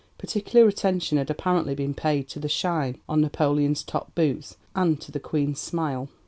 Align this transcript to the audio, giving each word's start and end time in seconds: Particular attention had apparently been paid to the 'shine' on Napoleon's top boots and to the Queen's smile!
Particular 0.17 0.67
attention 0.67 1.19
had 1.19 1.29
apparently 1.29 1.75
been 1.75 1.93
paid 1.93 2.27
to 2.29 2.39
the 2.39 2.49
'shine' 2.49 2.99
on 3.07 3.21
Napoleon's 3.21 3.83
top 3.83 4.15
boots 4.15 4.57
and 4.75 4.99
to 4.99 5.11
the 5.11 5.19
Queen's 5.19 5.59
smile! 5.59 6.09